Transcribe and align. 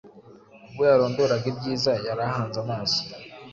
Ubwo 0.67 0.81
yarondoraga 0.91 1.45
ibyiza 1.53 1.91
yari 2.07 2.21
ahanze 2.29 2.57
amaso, 2.63 3.01